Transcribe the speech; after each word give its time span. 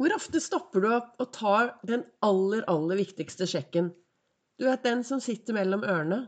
Hvor 0.00 0.14
ofte 0.16 0.40
stopper 0.40 0.80
du 0.80 0.86
opp 0.96 1.18
og 1.20 1.26
tar 1.36 1.74
den 1.84 2.06
aller, 2.24 2.62
aller 2.72 2.96
viktigste 3.02 3.44
sjekken? 3.44 3.90
Du 4.56 4.64
vet 4.64 4.86
den 4.86 5.02
som 5.04 5.20
sitter 5.20 5.52
mellom 5.52 5.82
ørene. 5.84 6.22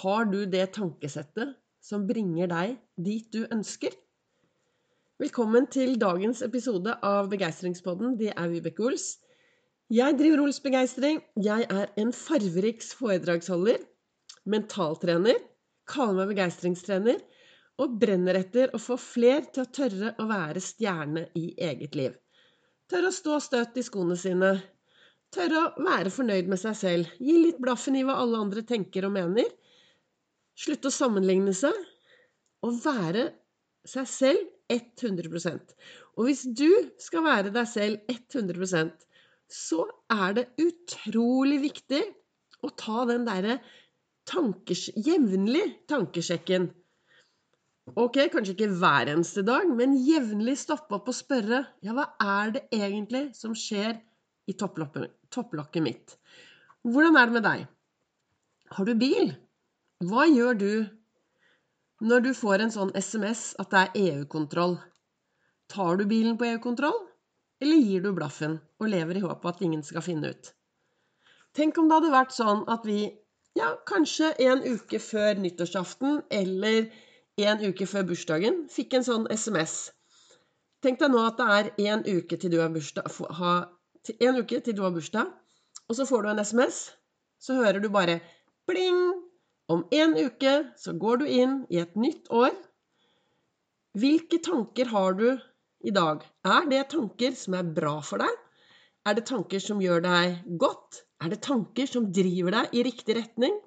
Har 0.00 0.26
du 0.26 0.40
det 0.50 0.64
tankesettet 0.74 1.52
som 1.78 2.08
bringer 2.08 2.50
deg 2.50 2.72
dit 2.98 3.28
du 3.30 3.44
ønsker? 3.44 3.94
Velkommen 5.22 5.70
til 5.70 5.94
dagens 6.02 6.42
episode 6.48 6.96
av 7.06 7.30
Begeistringspodden. 7.30 8.18
Det 8.18 8.32
er 8.34 8.50
Vibeke 8.50 8.88
Ols. 8.90 9.06
Jeg 9.86 10.18
driver 10.18 10.42
Ols 10.48 10.58
Begeistring. 10.66 11.22
Jeg 11.38 11.70
er 11.70 11.94
en 12.02 12.10
farverik 12.10 12.82
foredragsholder, 12.90 13.86
mentaltrener, 14.50 15.38
kaller 15.86 16.24
meg 16.24 16.34
begeistringstrener 16.34 17.22
og 17.78 18.00
brenner 18.02 18.42
etter 18.42 18.74
å 18.74 18.82
få 18.82 18.98
fler 18.98 19.46
til 19.52 19.62
å 19.62 19.72
tørre 19.78 20.16
å 20.18 20.26
være 20.26 20.68
stjerne 20.74 21.28
i 21.38 21.52
eget 21.70 21.94
liv. 21.94 22.22
Tørre 22.90 23.10
å 23.10 23.14
stå 23.14 23.38
støtt 23.42 23.78
i 23.80 23.84
skoene 23.86 24.16
sine. 24.18 24.52
Tørre 25.34 25.62
å 25.62 25.86
være 25.86 26.12
fornøyd 26.14 26.50
med 26.50 26.60
seg 26.60 26.76
selv. 26.78 27.14
Gi 27.18 27.34
litt 27.40 27.58
blaffen 27.62 27.98
i 27.98 28.04
hva 28.06 28.18
alle 28.22 28.38
andre 28.44 28.62
tenker 28.66 29.08
og 29.08 29.16
mener. 29.16 29.48
Slutte 30.56 30.92
å 30.92 30.94
sammenligne 30.94 31.54
seg. 31.56 31.74
Og 32.66 32.78
være 32.84 33.30
seg 33.86 34.06
selv 34.10 34.52
100% 34.72 35.74
Og 36.16 36.24
hvis 36.26 36.40
du 36.58 36.70
skal 36.98 37.22
være 37.26 37.52
deg 37.54 37.68
selv 37.70 38.08
100% 38.10 39.04
så 39.52 39.84
er 40.10 40.32
det 40.38 40.46
utrolig 40.58 41.60
viktig 41.62 42.00
å 42.66 42.70
ta 42.74 43.04
den 43.06 43.26
derre 43.28 43.60
tankes, 44.26 44.88
jevnlig 44.96 45.68
tankesjekken. 45.90 46.70
Ok, 47.94 48.18
kanskje 48.32 48.56
ikke 48.56 48.72
hver 48.80 49.12
eneste 49.12 49.44
dag, 49.46 49.68
men 49.70 49.94
jevnlig 50.02 50.56
stoppe 50.58 50.96
opp 50.98 51.06
og 51.12 51.14
spørre 51.14 51.62
ja, 51.86 51.94
hva 51.94 52.08
er 52.18 52.56
det 52.56 52.64
egentlig 52.74 53.28
som 53.38 53.54
skjer 53.54 53.94
i 54.50 54.56
topplokket 54.58 55.84
mitt? 55.84 56.16
Hvordan 56.82 57.18
er 57.18 57.30
det 57.30 57.36
med 57.36 57.46
deg? 57.46 57.62
Har 58.74 58.88
du 58.88 58.94
bil? 58.98 59.30
Hva 60.02 60.26
gjør 60.26 60.58
du 60.58 60.70
når 62.02 62.26
du 62.26 62.32
får 62.36 62.64
en 62.64 62.74
sånn 62.74 62.92
SMS 62.98 63.52
at 63.62 63.70
det 63.70 63.84
er 63.84 64.02
EU-kontroll? 64.02 64.76
Tar 65.70 66.02
du 66.02 66.04
bilen 66.10 66.34
på 66.38 66.50
EU-kontroll, 66.50 66.98
eller 67.62 67.86
gir 67.86 68.02
du 68.02 68.12
blaffen 68.14 68.58
og 68.82 68.90
lever 68.90 69.18
i 69.18 69.24
håp 69.24 69.46
at 69.46 69.62
ingen 69.62 69.86
skal 69.86 70.04
finne 70.04 70.34
ut? 70.34 70.52
Tenk 71.56 71.78
om 71.78 71.86
det 71.88 72.00
hadde 72.00 72.12
vært 72.12 72.34
sånn 72.34 72.66
at 72.68 72.82
vi, 72.84 73.06
ja, 73.56 73.72
kanskje 73.88 74.34
en 74.42 74.66
uke 74.66 74.98
før 75.00 75.38
nyttårsaften 75.40 76.24
eller 76.34 76.90
en 77.36 77.60
uke 77.60 77.86
før 77.88 78.06
bursdagen 78.08 78.62
fikk 78.72 78.96
en 78.96 79.04
sånn 79.04 79.26
SMS. 79.28 79.74
Tenk 80.84 81.00
deg 81.00 81.12
nå 81.12 81.24
at 81.26 81.40
det 81.40 81.48
er 81.56 81.68
en 81.92 82.04
uke 82.06 82.38
til 82.40 82.52
du 82.52 82.60
har 82.62 82.70
bursdag, 82.72 83.08
ha, 83.40 83.52
en 84.16 84.40
uke 84.40 84.60
til 84.64 84.76
du 84.76 84.82
har 84.84 84.94
bursdag, 84.94 85.28
og 85.86 85.98
så 85.98 86.06
får 86.08 86.24
du 86.24 86.30
en 86.32 86.40
SMS. 86.44 86.80
Så 87.42 87.58
hører 87.58 87.82
du 87.82 87.90
bare 87.92 88.20
pling! 88.68 89.02
Om 89.68 89.82
en 89.90 90.14
uke 90.14 90.52
så 90.78 90.94
går 90.94 91.20
du 91.20 91.26
inn 91.26 91.56
i 91.74 91.80
et 91.82 91.96
nytt 91.98 92.30
år. 92.30 92.54
Hvilke 93.98 94.38
tanker 94.38 94.92
har 94.92 95.16
du 95.18 95.26
i 95.82 95.90
dag? 95.90 96.22
Er 96.46 96.68
det 96.70 96.84
tanker 96.92 97.34
som 97.34 97.56
er 97.58 97.72
bra 97.76 97.96
for 98.06 98.22
deg? 98.22 98.30
Er 99.06 99.18
det 99.18 99.26
tanker 99.26 99.62
som 99.62 99.82
gjør 99.82 100.04
deg 100.06 100.38
godt? 100.62 101.02
Er 101.18 101.34
det 101.34 101.42
tanker 101.42 101.90
som 101.90 102.12
driver 102.14 102.60
deg 102.60 102.78
i 102.78 102.84
riktig 102.86 103.18
retning? 103.18 103.58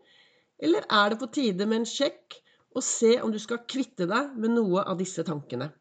Eller 0.59 0.87
er 0.87 1.11
det 1.11 1.19
på 1.19 1.29
tide 1.35 1.67
med 1.67 1.81
en 1.81 1.89
sjekk 1.89 2.39
og 2.75 2.85
se 2.85 3.15
om 3.23 3.31
du 3.33 3.39
skal 3.41 3.63
kvitte 3.69 4.07
deg 4.09 4.35
med 4.37 4.53
noe 4.55 4.83
av 4.85 4.99
disse 4.99 5.23
tankene. 5.25 5.71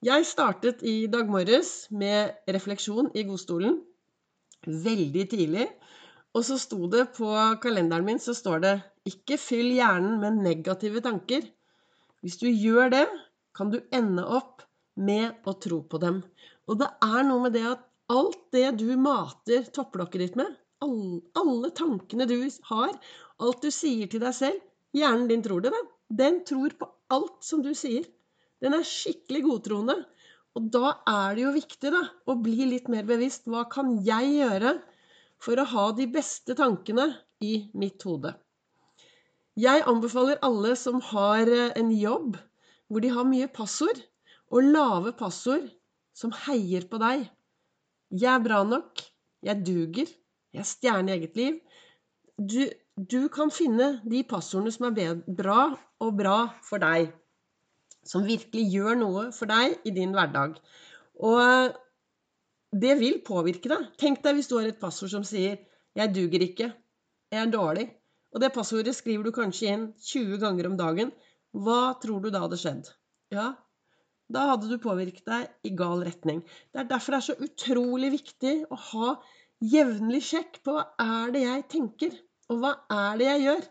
Jeg 0.00 0.24
startet 0.24 0.80
i 0.86 1.04
dag 1.12 1.28
morges 1.28 1.90
med 1.92 2.38
refleksjon 2.48 3.10
i 3.12 3.26
godstolen 3.28 3.76
veldig 4.66 5.24
tidlig. 5.30 5.66
Og 6.36 6.44
så 6.46 6.56
sto 6.60 6.86
det 6.90 7.10
på 7.16 7.28
kalenderen 7.62 8.06
min 8.06 8.22
så 8.22 8.34
står 8.36 8.60
det 8.64 8.74
'Ikke 9.06 9.36
fyll 9.38 9.72
hjernen 9.74 10.20
med 10.20 10.40
negative 10.44 11.00
tanker'. 11.00 11.48
Hvis 12.22 12.38
du 12.38 12.46
gjør 12.46 12.90
det, 12.90 13.08
kan 13.54 13.70
du 13.70 13.80
ende 13.92 14.24
opp 14.24 14.62
med 14.96 15.34
å 15.44 15.58
tro 15.60 15.82
på 15.82 15.98
dem. 16.00 16.22
Og 16.68 16.78
det 16.78 16.88
er 17.02 17.22
noe 17.24 17.42
med 17.42 17.52
det 17.52 17.66
at 17.66 17.84
alt 18.08 18.52
det 18.52 18.78
du 18.78 18.96
mater 18.96 19.64
topplokket 19.72 20.20
ditt 20.20 20.36
med, 20.36 20.56
alle, 20.80 21.20
alle 21.34 21.70
tankene 21.70 22.26
du 22.26 22.48
har, 22.70 22.92
alt 23.40 23.62
du 23.62 23.70
sier 23.70 24.06
til 24.06 24.20
deg 24.20 24.34
selv, 24.34 24.60
Hjernen 24.96 25.28
din 25.30 25.42
tror 25.44 25.62
det, 25.64 25.72
den. 25.74 25.90
Den 26.10 26.40
tror 26.46 26.74
på 26.78 26.88
alt 27.14 27.44
som 27.46 27.62
du 27.62 27.70
sier. 27.78 28.06
Den 28.60 28.74
er 28.76 28.86
skikkelig 28.86 29.44
godtroende. 29.46 29.96
Og 30.58 30.66
da 30.74 30.96
er 31.06 31.36
det 31.36 31.44
jo 31.44 31.54
viktig 31.54 31.92
da, 31.94 32.02
å 32.26 32.34
bli 32.42 32.66
litt 32.72 32.90
mer 32.90 33.06
bevisst. 33.06 33.46
Hva 33.46 33.64
kan 33.70 33.94
jeg 34.04 34.34
gjøre 34.40 34.76
for 35.40 35.60
å 35.60 35.68
ha 35.72 35.86
de 35.96 36.08
beste 36.10 36.56
tankene 36.58 37.06
i 37.46 37.70
mitt 37.78 38.02
hode? 38.06 38.34
Jeg 39.60 39.84
anbefaler 39.88 40.40
alle 40.46 40.74
som 40.78 41.00
har 41.10 41.48
eh, 41.50 41.72
en 41.78 41.90
jobb 41.94 42.38
hvor 42.90 43.02
de 43.04 43.10
har 43.14 43.26
mye 43.28 43.46
passord, 43.54 43.98
og 44.50 44.66
lave 44.66 45.12
passord 45.14 45.68
som 46.16 46.32
heier 46.46 46.88
på 46.90 46.98
deg. 46.98 47.28
Jeg 48.10 48.30
er 48.32 48.42
bra 48.42 48.64
nok. 48.66 48.98
Jeg 49.46 49.62
duger. 49.62 50.08
Jeg 50.50 50.64
er 50.64 50.66
stjerne 50.66 51.12
i 51.12 51.14
eget 51.14 51.36
liv. 51.38 51.60
Du, 52.34 52.64
du 53.08 53.28
kan 53.32 53.50
finne 53.54 54.00
de 54.04 54.20
passordene 54.28 54.72
som 54.74 54.90
er 54.90 55.20
bra 55.24 55.70
og 56.02 56.16
bra 56.18 56.38
for 56.66 56.82
deg. 56.82 57.12
Som 58.04 58.26
virkelig 58.26 58.66
gjør 58.72 58.98
noe 59.00 59.22
for 59.36 59.48
deg 59.48 59.78
i 59.88 59.92
din 59.96 60.12
hverdag. 60.16 60.58
Og 61.20 61.76
det 62.72 62.96
vil 63.00 63.20
påvirke 63.24 63.70
deg. 63.72 63.88
Tenk 64.00 64.22
deg 64.24 64.36
hvis 64.36 64.50
du 64.50 64.58
har 64.58 64.68
et 64.68 64.80
passord 64.80 65.12
som 65.12 65.24
sier 65.24 65.58
'Jeg 65.96 66.14
duger 66.14 66.40
ikke'. 66.44 66.72
'Jeg 67.32 67.46
er 67.46 67.50
dårlig'. 67.50 67.90
Og 68.32 68.40
det 68.40 68.52
passordet 68.52 68.94
skriver 68.94 69.24
du 69.24 69.32
kanskje 69.32 69.72
inn 69.72 69.92
20 69.98 70.38
ganger 70.38 70.66
om 70.66 70.76
dagen. 70.76 71.12
Hva 71.52 71.98
tror 72.00 72.20
du 72.22 72.30
da 72.30 72.44
hadde 72.44 72.58
skjedd? 72.60 72.90
Ja, 73.32 73.54
da 74.30 74.46
hadde 74.52 74.70
du 74.70 74.78
påvirket 74.78 75.26
deg 75.26 75.48
i 75.66 75.74
gal 75.74 76.04
retning. 76.06 76.42
Det 76.72 76.80
er 76.80 76.90
derfor 76.92 77.12
det 77.12 77.18
er 77.18 77.28
så 77.28 77.38
utrolig 77.46 78.10
viktig 78.12 78.54
å 78.70 78.76
ha 78.76 79.14
jevnlig 79.60 80.22
sjekk 80.22 80.60
på 80.62 80.76
hva 80.76 80.84
er 81.02 81.32
det 81.34 81.42
jeg 81.42 81.64
tenker. 81.74 82.14
Og 82.50 82.62
hva 82.62 82.74
er 82.92 83.20
det 83.20 83.28
jeg 83.28 83.44
gjør 83.46 83.66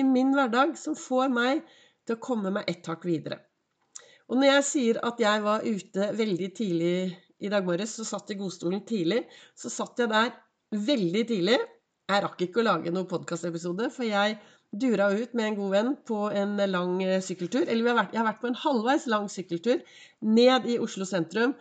i 0.00 0.04
min 0.06 0.34
hverdag 0.36 0.76
som 0.78 0.98
får 0.98 1.32
meg 1.34 1.64
til 2.06 2.16
å 2.16 2.22
komme 2.22 2.52
meg 2.54 2.70
ett 2.70 2.86
hakk 2.86 3.06
videre? 3.08 3.40
Og 4.30 4.38
når 4.38 4.52
jeg 4.52 4.66
sier 4.68 5.00
at 5.06 5.18
jeg 5.18 5.42
var 5.42 5.66
ute 5.66 6.12
veldig 6.14 6.50
tidlig 6.54 6.94
i 7.40 7.50
dag 7.50 7.66
morges 7.66 7.96
så 7.98 8.06
satt 8.06 8.30
i 8.30 8.38
godstolen 8.38 8.84
tidlig, 8.86 9.24
så 9.58 9.72
satt 9.72 9.98
jeg 9.98 10.12
der 10.12 10.30
veldig 10.90 11.24
tidlig. 11.26 11.58
Jeg 12.10 12.22
rakk 12.24 12.44
ikke 12.46 12.62
å 12.62 12.66
lage 12.68 12.92
noen 12.94 13.08
podkastepisode, 13.10 13.88
for 13.94 14.06
jeg 14.06 14.38
dura 14.70 15.08
ut 15.10 15.34
med 15.34 15.48
en 15.48 15.58
god 15.58 15.74
venn 15.74 15.92
på 16.06 16.20
en 16.36 16.54
lang 16.70 17.00
eh, 17.02 17.18
sykkeltur. 17.24 17.66
Eller 17.66 17.90
jeg 17.90 18.20
har 18.20 18.28
vært 18.28 18.42
på 18.42 18.50
en 18.50 18.60
halvveis 18.62 19.06
lang 19.10 19.26
sykkeltur 19.32 19.82
ned 20.22 20.68
i 20.70 20.78
Oslo 20.82 21.08
sentrum. 21.08 21.56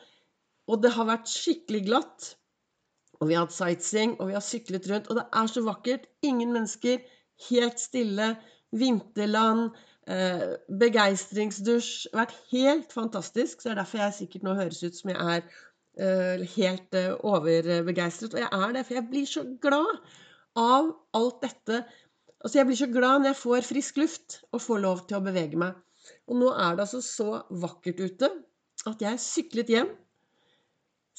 Og 0.70 0.84
det 0.84 0.94
har 0.94 1.10
vært 1.10 1.32
skikkelig 1.32 1.86
glatt. 1.88 2.34
Og 3.20 3.28
vi 3.28 3.36
har 3.36 3.46
hatt 3.46 3.56
sightseeing, 3.56 4.16
og 4.20 4.30
vi 4.30 4.38
har 4.38 4.44
syklet 4.44 4.88
rundt. 4.90 5.10
Og 5.12 5.20
det 5.20 5.26
er 5.42 5.52
så 5.52 5.64
vakkert. 5.66 6.08
Ingen 6.24 6.54
mennesker. 6.56 7.02
Helt 7.50 7.80
stille. 7.82 8.36
Vinterland. 8.72 9.76
Eh, 10.10 10.46
begeistringsdusj. 10.82 12.10
Vært 12.16 12.36
helt 12.54 12.94
fantastisk. 12.96 13.60
Så 13.60 13.70
det 13.70 13.76
er 13.76 13.82
derfor 13.84 14.04
jeg 14.06 14.18
sikkert 14.22 14.48
nå 14.48 14.56
høres 14.58 14.82
ut 14.86 14.98
som 14.98 15.12
jeg 15.12 15.20
er 15.36 15.44
eh, 16.00 16.46
helt 16.56 16.98
eh, 16.98 17.12
overbegeistret. 17.20 18.34
Og 18.34 18.44
jeg 18.46 18.50
er 18.50 18.76
det, 18.78 18.86
for 18.88 19.00
jeg 19.00 19.10
blir 19.12 19.30
så 19.30 19.46
glad 19.62 19.92
av 20.60 20.94
alt 21.20 21.44
dette. 21.44 21.84
Altså, 22.40 22.56
jeg 22.62 22.70
blir 22.70 22.80
så 22.80 22.90
glad 22.90 23.22
når 23.22 23.34
jeg 23.34 23.42
får 23.44 23.68
frisk 23.68 24.00
luft 24.00 24.42
og 24.54 24.64
får 24.64 24.84
lov 24.88 25.08
til 25.08 25.20
å 25.20 25.26
bevege 25.28 25.60
meg. 25.60 25.76
Og 26.32 26.40
nå 26.40 26.54
er 26.56 26.78
det 26.78 26.88
altså 26.88 27.02
så 27.04 27.42
vakkert 27.52 28.00
ute 28.00 28.30
at 28.88 29.02
jeg 29.04 29.20
syklet 29.22 29.72
hjem 29.74 29.90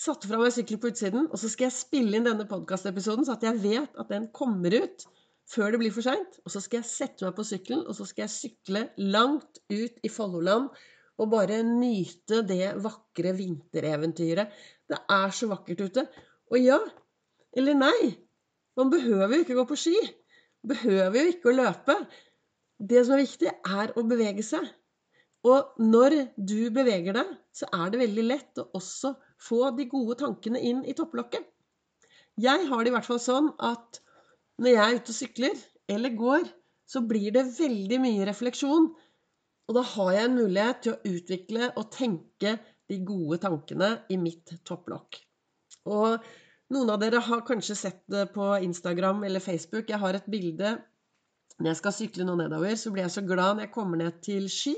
satte 0.01 0.29
fra 0.31 0.39
meg 0.41 0.53
sykkelen 0.55 0.81
på 0.81 0.91
utsiden, 0.95 1.27
og 1.29 1.41
så 1.41 1.51
skal 1.53 1.69
jeg 1.69 1.77
spille 1.77 2.17
inn 2.17 2.29
denne 2.29 2.47
podkastepisoden, 2.49 3.27
så 3.27 3.37
at 3.37 3.45
jeg 3.45 3.61
vet 3.61 3.99
at 4.01 4.13
den 4.13 4.31
kommer 4.37 4.73
ut 4.73 5.05
før 5.51 5.75
det 5.75 5.81
blir 5.83 5.93
for 5.95 6.07
seint. 6.07 6.39
Og 6.45 6.55
så 6.55 6.63
skal 6.65 6.81
jeg 6.81 6.91
sette 6.91 7.27
meg 7.27 7.37
på 7.37 7.45
sykkelen, 7.47 7.85
og 7.85 7.97
så 7.99 8.07
skal 8.09 8.27
jeg 8.27 8.35
sykle 8.37 8.87
langt 9.13 9.61
ut 9.73 10.01
i 10.07 10.13
Folloland 10.13 10.71
og 11.21 11.29
bare 11.35 11.61
nyte 11.67 12.41
det 12.49 12.73
vakre 12.81 13.35
vintereventyret. 13.37 14.49
Det 14.89 15.01
er 15.13 15.37
så 15.37 15.51
vakkert 15.51 15.85
ute. 15.85 16.07
Og 16.51 16.63
ja, 16.63 16.79
eller 17.53 17.77
nei, 17.77 18.15
man 18.79 18.93
behøver 18.93 19.37
jo 19.37 19.45
ikke 19.45 19.59
gå 19.59 19.67
på 19.69 19.79
ski. 19.79 19.97
Behøver 20.67 21.19
jo 21.21 21.33
ikke 21.35 21.51
å 21.53 21.57
løpe. 21.59 21.97
Det 22.81 23.05
som 23.05 23.19
er 23.19 23.27
viktig, 23.27 23.53
er 23.53 23.93
å 23.93 24.07
bevege 24.09 24.45
seg. 24.47 24.65
Og 25.49 25.81
når 25.81 26.17
du 26.37 26.69
beveger 26.75 27.17
deg, 27.17 27.29
så 27.57 27.69
er 27.73 27.93
det 27.93 28.03
veldig 28.03 28.25
lett 28.27 28.61
å 28.61 28.69
også 28.77 29.15
få 29.41 29.71
de 29.77 29.87
gode 29.89 30.19
tankene 30.21 30.61
inn 30.61 30.83
i 30.85 30.95
topplokket. 30.97 31.47
Jeg 32.41 32.67
har 32.69 32.83
det 32.83 32.91
i 32.91 32.95
hvert 32.95 33.09
fall 33.09 33.21
sånn 33.23 33.51
at 33.65 34.01
når 34.61 34.75
jeg 34.75 34.83
er 34.83 34.99
ute 34.99 35.15
og 35.15 35.17
sykler 35.17 35.63
eller 35.91 36.17
går, 36.17 36.45
så 36.91 37.03
blir 37.07 37.33
det 37.35 37.47
veldig 37.57 38.01
mye 38.03 38.27
refleksjon. 38.29 38.91
Og 39.71 39.77
da 39.77 39.83
har 39.95 40.13
jeg 40.17 40.29
en 40.29 40.37
mulighet 40.37 40.85
til 40.85 40.95
å 40.95 41.15
utvikle 41.15 41.71
og 41.79 41.91
tenke 41.95 42.57
de 42.91 43.01
gode 43.07 43.39
tankene 43.45 43.91
i 44.11 44.19
mitt 44.21 44.53
topplokk. 44.67 45.21
Og 45.89 46.19
noen 46.75 46.93
av 46.93 47.01
dere 47.03 47.23
har 47.25 47.47
kanskje 47.47 47.79
sett 47.79 48.03
det 48.11 48.29
på 48.35 48.53
Instagram 48.67 49.25
eller 49.27 49.43
Facebook. 49.43 49.89
Jeg 49.89 50.03
har 50.03 50.19
et 50.19 50.29
bilde 50.31 50.77
når 51.61 51.73
jeg 51.73 51.79
skal 51.81 51.95
sykle 51.95 52.27
nå 52.27 52.35
nedover, 52.41 52.75
så 52.77 52.93
blir 52.93 53.05
jeg 53.05 53.15
så 53.15 53.25
glad 53.27 53.57
når 53.57 53.67
jeg 53.67 53.75
kommer 53.75 54.01
ned 54.01 54.21
til 54.25 54.47
Ski. 54.53 54.75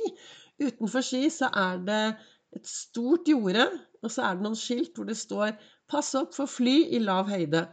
Utenfor 0.62 1.05
Ski 1.05 1.26
så 1.32 1.50
er 1.53 1.81
det 1.87 2.03
et 2.56 2.69
stort 2.69 3.29
jorde, 3.29 3.64
og 4.03 4.12
så 4.12 4.26
er 4.26 4.37
det 4.37 4.44
noen 4.44 4.59
skilt 4.59 4.97
hvor 4.97 5.09
det 5.09 5.17
står 5.19 5.56
'Pass 5.88 6.14
opp 6.19 6.37
for 6.37 6.49
fly 6.49 6.76
i 6.97 7.00
lav 7.03 7.29
høyde'. 7.29 7.67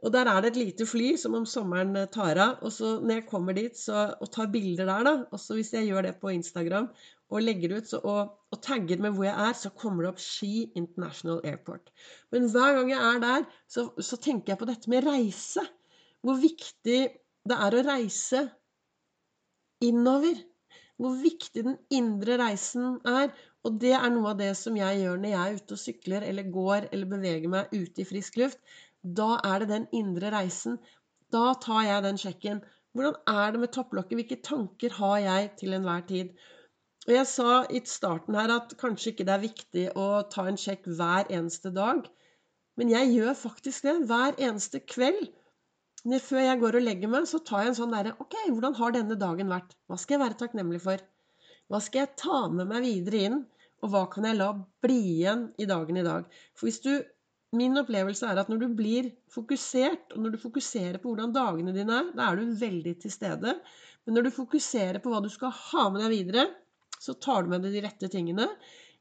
Og 0.00 0.12
der 0.12 0.28
er 0.28 0.40
det 0.40 0.50
et 0.52 0.60
lite 0.60 0.86
fly 0.88 1.10
som 1.20 1.34
om 1.36 1.46
sommeren 1.48 1.92
tar 2.12 2.38
av. 2.40 2.60
Og 2.64 2.72
så 2.72 2.98
når 3.00 3.18
jeg 3.18 3.26
kommer 3.28 3.56
dit 3.56 3.76
så, 3.76 4.06
og 4.20 4.30
tar 4.32 4.48
bilder 4.52 4.88
der, 4.88 5.04
da, 5.04 5.14
og 5.30 5.40
så 5.40 5.56
hvis 5.58 5.72
jeg 5.76 5.90
gjør 5.90 6.06
det 6.08 6.14
på 6.22 6.32
Instagram 6.32 6.88
og 7.30 7.42
legger 7.44 7.76
ut 7.76 7.90
så, 7.90 8.00
og, 8.02 8.32
og, 8.50 8.62
tagger 8.64 9.02
med 9.02 9.14
hvor 9.14 9.28
jeg 9.28 9.36
er, 9.48 9.52
så 9.52 9.70
kommer 9.70 10.02
det 10.02 10.12
opp 10.14 10.22
Ski 10.24 10.70
International 10.74 11.40
Airport. 11.44 11.92
Men 12.32 12.48
hver 12.50 12.78
gang 12.78 12.90
jeg 12.90 13.02
er 13.10 13.20
der, 13.26 13.44
så, 13.68 13.90
så 14.00 14.16
tenker 14.16 14.54
jeg 14.54 14.62
på 14.62 14.70
dette 14.70 14.90
med 14.90 15.06
reise. 15.06 15.66
Hvor 16.24 16.40
viktig 16.40 17.00
det 17.48 17.56
er 17.66 17.76
å 17.76 17.84
reise 17.86 18.48
innover. 19.84 20.40
Hvor 21.00 21.16
viktig 21.16 21.64
den 21.64 21.78
indre 21.96 22.36
reisen 22.40 22.98
er. 23.08 23.32
Og 23.64 23.76
det 23.80 23.92
er 23.96 24.12
noe 24.12 24.32
av 24.32 24.38
det 24.40 24.52
som 24.58 24.76
jeg 24.76 25.00
gjør 25.02 25.20
når 25.20 25.32
jeg 25.32 25.40
er 25.40 25.58
ute 25.60 25.76
og 25.76 25.80
sykler 25.80 26.26
eller 26.28 26.52
går 26.52 26.88
eller 26.90 27.08
beveger 27.08 27.52
meg 27.52 27.72
ute 27.72 28.02
i 28.02 28.08
frisk 28.08 28.36
luft. 28.40 28.60
Da 29.00 29.38
er 29.48 29.62
det 29.62 29.70
den 29.72 29.88
indre 29.96 30.32
reisen. 30.34 30.78
Da 31.32 31.54
tar 31.62 31.82
jeg 31.86 32.04
den 32.04 32.20
sjekken. 32.20 32.62
Hvordan 32.92 33.20
er 33.30 33.52
det 33.52 33.60
med 33.62 33.72
topplokket? 33.72 34.16
Hvilke 34.18 34.40
tanker 34.44 34.96
har 34.98 35.18
jeg 35.24 35.50
til 35.60 35.76
enhver 35.76 36.04
tid? 36.08 36.32
Og 37.06 37.12
jeg 37.14 37.26
sa 37.26 37.52
i 37.72 37.80
starten 37.88 38.36
her 38.36 38.52
at 38.58 38.72
kanskje 38.80 39.14
ikke 39.14 39.24
det 39.28 39.36
er 39.36 39.44
viktig 39.44 39.84
å 39.96 40.08
ta 40.32 40.44
en 40.50 40.58
sjekk 40.60 40.88
hver 40.98 41.30
eneste 41.32 41.72
dag. 41.72 42.02
Men 42.76 42.92
jeg 42.92 43.12
gjør 43.14 43.36
faktisk 43.38 43.86
det 43.88 43.94
hver 44.10 44.36
eneste 44.36 44.82
kveld. 44.84 45.30
Før 46.00 46.40
jeg 46.40 46.60
går 46.62 46.78
og 46.78 46.84
legger 46.84 47.10
meg, 47.12 47.26
så 47.28 47.42
tar 47.44 47.64
jeg 47.64 47.74
en 47.74 47.78
sånn 47.82 47.92
derre 47.92 48.14
Ok, 48.22 48.36
hvordan 48.48 48.76
har 48.78 48.94
denne 48.94 49.18
dagen 49.20 49.50
vært? 49.52 49.74
Hva 49.84 49.98
skal 50.00 50.16
jeg 50.16 50.22
være 50.22 50.38
takknemlig 50.40 50.80
for? 50.84 51.02
Hva 51.68 51.80
skal 51.84 52.06
jeg 52.06 52.16
ta 52.22 52.42
med 52.48 52.70
meg 52.70 52.86
videre 52.86 53.24
inn? 53.28 53.40
Og 53.84 53.92
hva 53.92 54.06
kan 54.12 54.26
jeg 54.28 54.38
la 54.38 54.50
bli 54.84 54.98
igjen 55.14 55.48
i 55.60 55.68
dagen 55.68 56.00
i 56.00 56.06
dag? 56.06 56.28
For 56.56 56.70
hvis 56.70 56.84
du 56.86 56.92
Min 57.50 57.74
opplevelse 57.80 58.28
er 58.30 58.38
at 58.38 58.46
når 58.46 58.60
du 58.62 58.74
blir 58.78 59.08
fokusert, 59.34 60.12
og 60.14 60.20
når 60.22 60.36
du 60.36 60.38
fokuserer 60.38 61.00
på 61.02 61.10
hvordan 61.10 61.32
dagene 61.34 61.72
dine 61.74 61.96
er, 61.96 62.10
da 62.14 62.28
er 62.30 62.38
du 62.38 62.52
veldig 62.60 62.92
til 63.02 63.10
stede. 63.10 63.56
Men 64.06 64.14
når 64.14 64.28
du 64.28 64.36
fokuserer 64.36 65.00
på 65.02 65.10
hva 65.10 65.18
du 65.24 65.26
skal 65.34 65.50
ha 65.50 65.88
med 65.90 66.04
deg 66.04 66.12
videre, 66.14 66.44
så 67.02 67.16
tar 67.18 67.42
du 67.42 67.50
med 67.50 67.66
deg 67.66 67.74
de 67.74 67.82
rette 67.88 68.10
tingene 68.12 68.46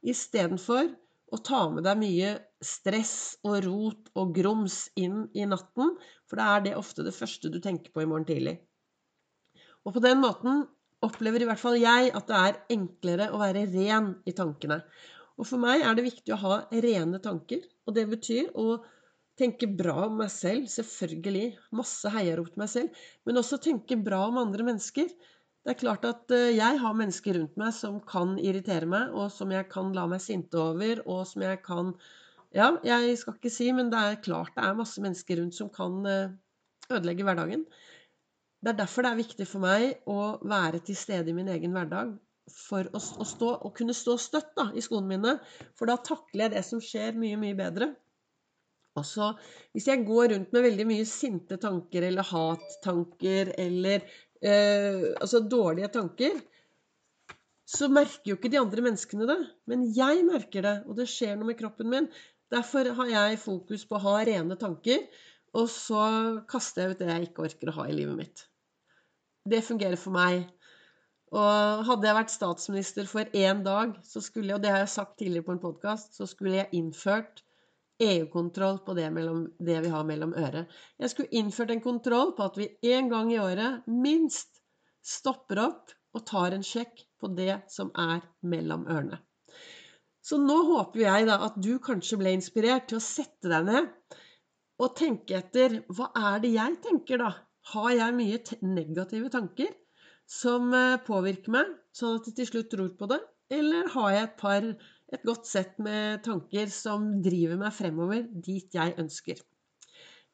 istedenfor 0.02 0.90
å 1.30 1.42
ta 1.46 1.62
med 1.70 1.86
deg 1.86 2.02
mye 2.02 2.32
stress 2.64 3.38
og 3.48 3.62
rot 3.66 4.10
og 4.20 4.34
grums 4.36 4.90
inn 5.00 5.24
i 5.38 5.46
natten, 5.48 5.96
for 6.28 6.40
da 6.40 6.56
er 6.56 6.66
det 6.66 6.76
ofte 6.80 7.06
det 7.06 7.16
første 7.16 7.52
du 7.52 7.60
tenker 7.64 7.94
på 7.94 8.04
i 8.04 8.10
morgen 8.10 8.28
tidlig. 8.28 8.58
Og 9.88 9.96
på 9.96 10.04
den 10.04 10.20
måten 10.22 10.66
opplever 11.06 11.44
i 11.44 11.48
hvert 11.48 11.62
fall 11.62 11.80
jeg 11.80 12.12
at 12.12 12.28
det 12.28 12.40
er 12.40 12.60
enklere 12.76 13.30
å 13.32 13.40
være 13.40 13.66
ren 13.72 14.12
i 14.28 14.36
tankene. 14.36 14.82
Og 15.40 15.48
for 15.48 15.62
meg 15.62 15.86
er 15.88 15.96
det 15.96 16.10
viktig 16.10 16.36
å 16.36 16.42
ha 16.42 16.56
rene 16.84 17.22
tanker. 17.24 17.64
Og 17.88 17.96
det 17.96 18.06
betyr 18.12 18.52
å 18.60 18.82
tenke 19.40 19.70
bra 19.72 20.10
om 20.10 20.18
meg 20.20 20.32
selv, 20.34 20.68
selvfølgelig. 20.68 21.54
Masse 21.80 22.12
heiarop 22.12 22.52
til 22.52 22.60
meg 22.60 22.72
selv. 22.74 23.04
Men 23.24 23.40
også 23.40 23.62
tenke 23.64 23.96
bra 24.04 24.26
om 24.28 24.42
andre 24.42 24.68
mennesker. 24.68 25.08
Det 25.64 25.74
er 25.74 25.80
klart 25.80 26.06
at 26.08 26.32
eh, 26.36 26.56
jeg 26.58 26.80
har 26.82 26.98
mennesker 26.98 27.38
rundt 27.40 27.56
meg 27.60 27.72
som 27.76 28.02
kan 28.08 28.36
irritere 28.40 28.88
meg, 28.90 29.16
og 29.16 29.32
som 29.32 29.52
jeg 29.56 29.68
kan 29.72 29.94
la 29.96 30.06
meg 30.12 30.24
sinte 30.24 30.60
over, 30.60 31.04
og 31.08 31.24
som 31.28 31.44
jeg 31.46 31.62
kan 31.64 31.94
Ja, 32.56 32.72
jeg 32.82 33.18
skal 33.20 33.36
ikke 33.38 33.52
si, 33.54 33.68
men 33.76 33.92
det 33.94 34.00
er 34.00 34.22
klart 34.26 34.56
det 34.56 34.64
er 34.66 34.78
masse 34.78 35.02
mennesker 35.04 35.38
rundt 35.38 35.58
som 35.58 35.70
kan 35.74 36.00
eh, 36.10 36.32
ødelegge 36.90 37.28
hverdagen. 37.28 37.68
Det 38.60 38.74
er 38.74 38.80
derfor 38.82 39.06
det 39.06 39.12
er 39.12 39.22
viktig 39.22 39.46
for 39.48 39.64
meg 39.64 40.10
å 40.10 40.40
være 40.50 40.82
til 40.84 40.98
stede 40.98 41.32
i 41.32 41.38
min 41.38 41.52
egen 41.54 41.76
hverdag 41.78 42.16
for 42.50 42.90
å, 42.90 43.00
å, 43.00 43.26
stå, 43.28 43.52
å 43.66 43.70
kunne 43.76 43.94
stå 43.96 44.18
støtt 44.20 44.56
da, 44.58 44.70
i 44.74 44.82
skoene 44.84 45.14
mine. 45.14 45.36
For 45.78 45.90
da 45.90 46.00
takler 46.02 46.48
jeg 46.48 46.56
det 46.56 46.64
som 46.68 46.82
skjer, 46.84 47.14
mye, 47.22 47.38
mye 47.40 47.58
bedre. 47.58 47.94
Altså, 48.98 49.30
hvis 49.76 49.88
jeg 49.88 50.04
går 50.08 50.34
rundt 50.34 50.56
med 50.56 50.66
veldig 50.66 50.88
mye 50.90 51.06
sinte 51.08 51.60
tanker 51.62 52.08
eller 52.10 52.26
hattanker 52.26 53.54
eller 53.62 54.02
eh, 54.42 55.06
altså 55.22 55.44
dårlige 55.46 55.92
tanker, 55.94 56.42
så 57.70 57.88
merker 57.94 58.32
jo 58.32 58.40
ikke 58.40 58.52
de 58.52 58.60
andre 58.60 58.84
menneskene 58.90 59.30
det. 59.30 59.40
Men 59.70 59.86
jeg 59.94 60.26
merker 60.28 60.66
det, 60.66 60.76
og 60.90 60.98
det 60.98 61.08
skjer 61.12 61.38
noe 61.38 61.52
med 61.52 61.60
kroppen 61.62 61.92
min. 61.94 62.10
Derfor 62.50 62.94
har 62.98 63.10
jeg 63.14 63.42
fokus 63.42 63.84
på 63.86 63.98
å 63.98 64.04
ha 64.08 64.14
rene 64.26 64.58
tanker, 64.60 65.04
og 65.58 65.68
så 65.70 66.04
kaster 66.50 66.84
jeg 66.86 66.96
ut 66.96 67.02
det 67.04 67.10
jeg 67.10 67.28
ikke 67.28 67.46
orker 67.50 67.72
å 67.72 67.76
ha 67.80 67.90
i 67.90 67.98
livet 67.98 68.18
mitt. 68.18 68.46
Det 69.50 69.62
fungerer 69.66 70.00
for 70.00 70.14
meg. 70.14 70.48
Og 71.30 71.86
hadde 71.86 72.10
jeg 72.10 72.18
vært 72.18 72.34
statsminister 72.34 73.10
for 73.10 73.38
én 73.38 73.62
dag, 73.66 73.94
så 74.06 74.22
skulle 74.26 74.56
og 74.56 74.64
det 74.64 74.72
har 74.74 74.82
jeg 74.82 74.96
sagt 74.96 75.20
tidligere 75.22 75.46
på 75.46 75.56
en 75.56 75.62
podkast, 75.62 76.18
så 76.18 76.26
skulle 76.30 76.58
jeg 76.58 76.74
innført 76.80 77.44
EU-kontroll 78.02 78.80
på 78.86 78.96
det, 78.98 79.10
mellom, 79.14 79.44
det, 79.60 79.78
vi 79.84 79.94
har 79.94 80.08
mellom 80.08 80.34
øret. 80.34 80.72
Jeg 80.98 81.14
skulle 81.14 81.36
innført 81.42 81.74
en 81.76 81.84
kontroll 81.84 82.34
på 82.38 82.48
at 82.48 82.58
vi 82.58 82.70
en 82.96 83.10
gang 83.12 83.34
i 83.34 83.40
året 83.44 83.86
minst 83.92 84.62
stopper 85.06 85.62
opp 85.68 85.94
og 86.16 86.26
tar 86.26 86.56
en 86.56 86.66
sjekk 86.66 87.04
på 87.20 87.30
det 87.38 87.62
som 87.70 87.92
er 87.94 88.24
mellom 88.42 88.88
ørene. 88.90 89.20
Så 90.30 90.38
nå 90.38 90.60
håper 90.68 91.02
jeg 91.08 91.28
da 91.30 91.40
at 91.48 91.58
du 91.58 91.72
kanskje 91.82 92.20
ble 92.22 92.36
inspirert 92.38 92.90
til 92.90 93.00
å 93.00 93.04
sette 93.04 93.50
deg 93.50 93.66
ned 93.66 94.18
og 94.80 94.96
tenke 94.96 95.40
etter 95.42 95.82
hva 95.92 96.12
er 96.16 96.44
det 96.44 96.54
jeg 96.54 96.78
tenker, 96.86 97.24
da? 97.24 97.32
Har 97.74 97.90
jeg 97.92 98.16
mye 98.16 98.60
negative 98.64 99.32
tanker? 99.34 99.74
som 100.30 100.74
eh, 100.78 101.00
påvirker 101.06 101.54
meg, 101.54 101.76
sånn 101.96 102.20
at 102.20 102.30
jeg 102.30 102.38
til 102.40 102.50
slutt 102.52 102.74
tror 102.74 102.94
på 102.98 103.10
det? 103.10 103.20
Eller 103.50 103.90
har 103.96 104.12
jeg 104.14 104.28
et 104.28 104.36
par, 104.38 104.68
et 105.10 105.24
godt 105.26 105.50
sett 105.50 105.80
med 105.82 106.22
tanker 106.26 106.70
som 106.74 107.16
driver 107.26 107.58
meg 107.58 107.74
fremover 107.74 108.28
dit 108.30 108.78
jeg 108.78 108.94
ønsker? 109.02 109.42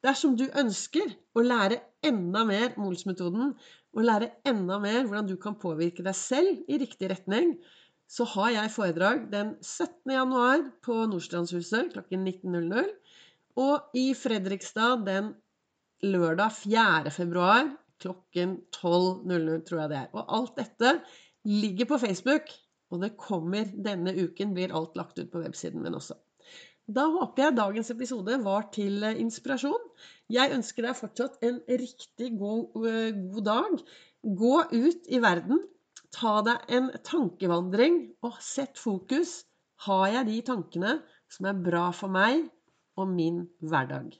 Dersom 0.04 0.36
du 0.36 0.44
ønsker 0.52 1.08
å 1.34 1.42
lære 1.42 1.80
enda 2.04 2.44
mer 2.46 2.76
Mols-metoden, 2.76 3.54
og 3.96 4.04
lære 4.04 4.34
enda 4.44 4.76
mer 4.82 5.06
hvordan 5.06 5.30
du 5.30 5.38
kan 5.40 5.56
påvirke 5.58 6.04
deg 6.04 6.18
selv 6.18 6.68
i 6.68 6.76
riktig 6.82 7.08
retning, 7.14 7.54
så 8.06 8.26
har 8.36 8.52
jeg 8.54 8.74
foredrag 8.74 9.24
den 9.32 9.56
17. 9.60 10.12
januar 10.14 10.62
på 10.86 10.98
Nordstrandshuset 11.10 11.92
klokken 11.94 12.26
19.00. 12.28 12.92
Og 13.56 13.96
i 13.96 14.12
Fredrikstad 14.14 15.02
den 15.08 15.32
lørdag 16.04 16.52
4. 16.60 17.10
februar 17.10 17.72
klokken 18.02 18.60
12.00, 18.76 19.64
tror 19.66 19.82
jeg 19.82 19.90
det 19.92 19.98
er. 20.04 20.12
Og 20.12 20.36
alt 20.38 20.60
dette 20.60 20.92
ligger 21.46 21.88
på 21.88 21.98
Facebook, 22.02 22.52
og 22.92 23.02
det 23.02 23.16
kommer 23.18 23.66
denne 23.72 24.14
uken, 24.14 24.54
blir 24.54 24.74
alt 24.76 24.96
lagt 24.98 25.18
ut 25.18 25.30
på 25.32 25.42
websiden 25.42 25.82
min 25.82 25.96
også. 25.96 26.18
Da 26.86 27.08
håper 27.10 27.42
jeg 27.42 27.56
dagens 27.56 27.88
episode 27.90 28.36
var 28.44 28.68
til 28.74 29.02
eh, 29.02 29.18
inspirasjon. 29.18 29.88
Jeg 30.30 30.52
ønsker 30.54 30.86
deg 30.86 30.98
fortsatt 30.98 31.40
en 31.42 31.58
riktig 31.66 32.28
god, 32.38 32.76
uh, 32.78 33.10
god 33.32 33.46
dag. 33.48 33.80
Gå 34.42 34.52
ut 34.70 35.10
i 35.10 35.18
verden. 35.22 35.64
Ta 36.16 36.38
deg 36.40 36.70
en 36.72 36.86
tankevandring, 37.04 37.96
og 38.24 38.38
sett 38.40 38.78
fokus. 38.80 39.42
Har 39.84 40.06
jeg 40.08 40.28
de 40.30 40.36
tankene 40.48 40.94
som 41.28 41.48
er 41.50 41.58
bra 41.66 41.90
for 41.92 42.08
meg 42.08 42.46
og 42.96 43.10
min 43.12 43.42
hverdag? 43.60 44.14